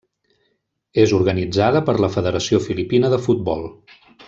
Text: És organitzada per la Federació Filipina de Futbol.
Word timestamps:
És 1.03 1.13
organitzada 1.17 1.83
per 1.91 1.95
la 2.05 2.09
Federació 2.15 2.61
Filipina 2.65 3.13
de 3.15 3.21
Futbol. 3.29 3.65